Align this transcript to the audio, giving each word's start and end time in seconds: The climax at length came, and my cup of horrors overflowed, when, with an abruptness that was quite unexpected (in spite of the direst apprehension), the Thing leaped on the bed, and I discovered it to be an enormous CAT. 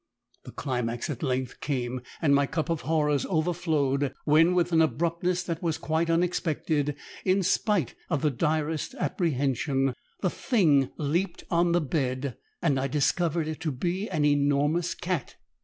The 0.45 0.51
climax 0.51 1.11
at 1.11 1.21
length 1.21 1.59
came, 1.59 2.01
and 2.23 2.33
my 2.33 2.47
cup 2.47 2.71
of 2.71 2.81
horrors 2.81 3.23
overflowed, 3.27 4.15
when, 4.25 4.55
with 4.55 4.71
an 4.73 4.81
abruptness 4.81 5.43
that 5.43 5.61
was 5.61 5.77
quite 5.77 6.09
unexpected 6.09 6.95
(in 7.23 7.43
spite 7.43 7.93
of 8.09 8.23
the 8.23 8.31
direst 8.31 8.95
apprehension), 8.95 9.93
the 10.21 10.31
Thing 10.31 10.89
leaped 10.97 11.43
on 11.51 11.71
the 11.73 11.81
bed, 11.81 12.35
and 12.63 12.79
I 12.79 12.87
discovered 12.87 13.47
it 13.47 13.59
to 13.59 13.71
be 13.71 14.09
an 14.09 14.25
enormous 14.25 14.95
CAT. 14.95 15.35